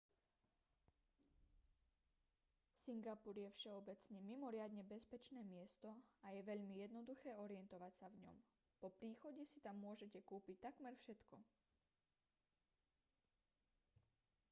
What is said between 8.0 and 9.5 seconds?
sa v ňom po príchode